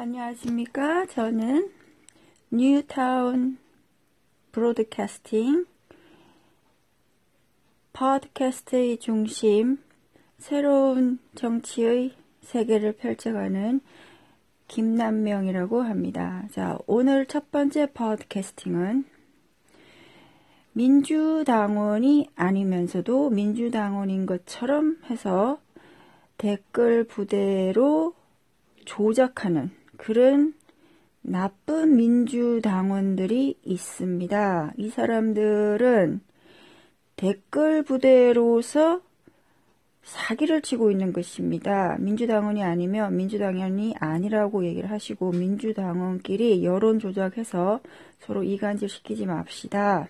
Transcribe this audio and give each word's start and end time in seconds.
안녕하십니까. 0.00 1.06
저는 1.06 1.72
뉴타운 2.52 3.58
브로드캐스팅 4.52 5.66
팟캐스트의 7.92 8.98
중심 8.98 9.80
새로운 10.38 11.18
정치의 11.34 12.14
세계를 12.42 12.92
펼쳐가는 12.92 13.80
김남명이라고 14.68 15.82
합니다. 15.82 16.46
자, 16.52 16.78
오늘 16.86 17.26
첫 17.26 17.50
번째 17.50 17.92
팟캐스팅은 17.92 19.04
민주당원이 20.74 22.28
아니면서도 22.36 23.30
민주당원인 23.30 24.26
것처럼 24.26 24.98
해서 25.10 25.58
댓글 26.36 27.02
부대로 27.02 28.14
조작하는 28.84 29.76
그런 29.98 30.54
나쁜 31.20 31.96
민주당원들이 31.96 33.58
있습니다. 33.62 34.72
이 34.78 34.88
사람들은 34.88 36.20
댓글 37.16 37.82
부대로서 37.82 39.02
사기를 40.02 40.62
치고 40.62 40.90
있는 40.90 41.12
것입니다. 41.12 41.96
민주당원이 41.98 42.62
아니면 42.62 43.14
민주당원이 43.16 43.96
아니라고 44.00 44.64
얘기를 44.64 44.90
하시고 44.90 45.32
민주당원끼리 45.32 46.64
여론 46.64 46.98
조작해서 46.98 47.80
서로 48.20 48.42
이간질 48.42 48.88
시키지 48.88 49.26
맙시다. 49.26 50.08